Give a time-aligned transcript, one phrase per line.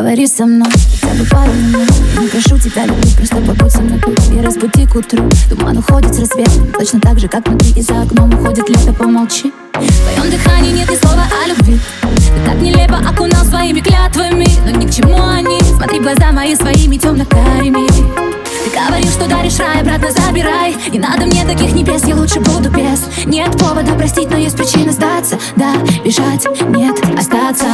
[0.00, 0.72] Поговори со мной.
[1.02, 1.86] Хотя бы пару минут
[2.32, 4.00] прошу тебя любить, просто побудь со мной.
[4.00, 7.82] Тут И разбуди к утру Туман уходит с рассветом Точно так же, как внутри и
[7.82, 9.52] за окном уходит лето Помолчи.
[9.74, 11.78] В твоем дыхании нет ни слова о любви.
[12.00, 15.60] Ты так нелепо окунал своими клятвами Но ни к чему они.
[15.76, 18.30] Смотри в глаза мои своими темно-карими
[18.62, 20.76] ты говоришь, что даришь рай, обратно забирай.
[20.92, 23.08] Не надо мне таких небес, я лучше буду без.
[23.24, 25.38] Нет повода простить, но есть причина сдаться.
[25.56, 27.64] Да, бежать, нет, остаться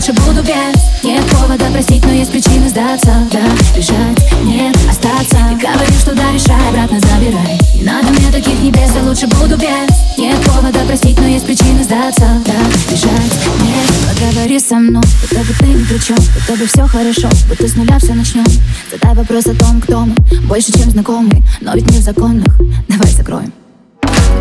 [0.00, 1.04] лучше буду без.
[1.04, 3.12] Нет повода простить, но есть причины сдаться.
[3.30, 3.40] Да,
[3.76, 5.36] бежать, нет, остаться.
[5.50, 7.58] Ты говоришь, что да, решай, обратно забирай.
[7.82, 10.18] Надо мне таких небес, я лучше буду без.
[10.18, 12.26] Нет повода простить, но есть причины сдаться.
[12.46, 12.52] Да,
[12.90, 17.28] бежать, нет, поговори со мной Будто бы ты ни при чем, будто бы все хорошо
[17.48, 18.44] Будто с нуля все начнем
[18.90, 20.14] Задай вопрос о том, кто мы
[20.46, 22.58] Больше, чем знакомый, но ведь не в законных.
[22.88, 23.52] Давай закроем.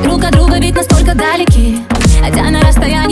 [0.04, 1.80] Друг от друга ведь настолько далеки.
[2.22, 3.09] Хотя на расстоянии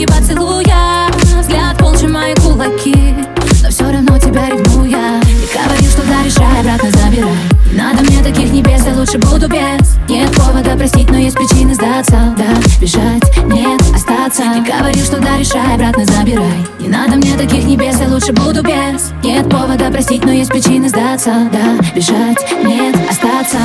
[7.72, 9.96] надо мне таких небес, я лучше буду без.
[10.08, 12.34] Нет повода простить, но есть причины сдаться.
[12.36, 12.44] Да,
[12.80, 14.42] бежать, нет, остаться.
[14.44, 16.66] Не говорю, что да, решай, обратно забирай.
[16.80, 19.12] Не надо мне таких небес, я лучше буду без.
[19.22, 21.48] Нет повода простить, но есть причины сдаться.
[21.52, 23.58] Да, бежать, нет, остаться.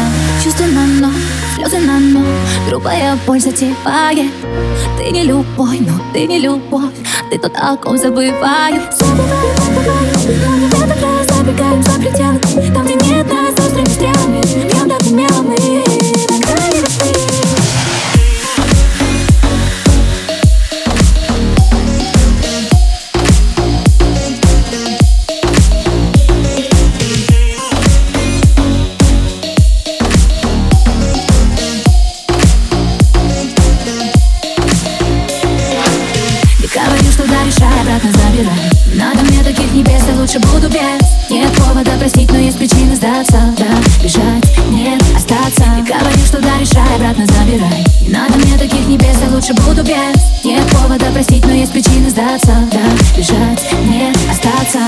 [0.43, 1.21] Чувства на ноль,
[1.55, 2.25] слезы на ноль
[2.69, 4.31] Грубая боль затевает.
[4.97, 6.93] Ты не любовь, но ты не любовь.
[7.31, 12.73] Ты тот, о ком забываю Забываю, забываю, так Забегаем за пределы.
[12.73, 13.42] Там, где нет нас
[40.23, 41.29] лучше буду без.
[41.29, 43.53] Нет повода простить, но есть причины сдаться.
[43.57, 43.65] Да,
[44.01, 45.63] бежать, нет, остаться.
[45.77, 47.85] И говорю, что да, решай, обратно забирай.
[48.07, 50.45] Надо мне таких небес, я лучше буду без.
[50.45, 52.53] Нет повода простить, но есть причины сдаться.
[52.71, 54.79] Да, бежать, нет, остаться